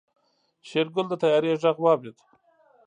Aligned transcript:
شېرګل 0.67 1.05
د 1.09 1.13
طيارې 1.21 1.59
غږ 1.63 1.77
واورېد. 1.81 2.17